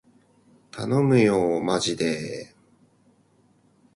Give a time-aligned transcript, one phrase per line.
[0.71, 2.55] たのむよーまじでー